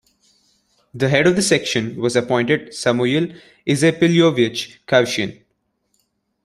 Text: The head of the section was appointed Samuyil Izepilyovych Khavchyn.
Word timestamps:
The 0.95 1.09
head 1.09 1.27
of 1.27 1.35
the 1.35 1.43
section 1.43 1.97
was 1.97 2.15
appointed 2.15 2.69
Samuyil 2.69 3.39
Izepilyovych 3.67 4.77
Khavchyn. 4.87 5.43